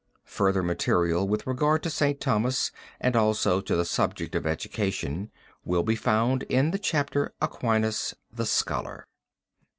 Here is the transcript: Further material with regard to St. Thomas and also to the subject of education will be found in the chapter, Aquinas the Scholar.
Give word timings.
Further 0.25 0.63
material 0.63 1.27
with 1.27 1.45
regard 1.45 1.83
to 1.83 1.91
St. 1.91 2.19
Thomas 2.19 2.71
and 2.99 3.15
also 3.15 3.61
to 3.61 3.75
the 3.75 3.85
subject 3.85 4.33
of 4.33 4.47
education 4.47 5.29
will 5.63 5.83
be 5.83 5.95
found 5.95 6.41
in 6.49 6.71
the 6.71 6.79
chapter, 6.79 7.35
Aquinas 7.39 8.15
the 8.33 8.47
Scholar. 8.47 9.05